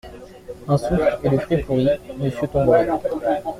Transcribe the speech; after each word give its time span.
Un 0.67 0.79
souffle, 0.79 1.19
et 1.23 1.29
le 1.29 1.37
fruit 1.37 1.61
pourri, 1.61 1.87
Monsieur, 2.17 2.47
tomberait! 2.47 2.89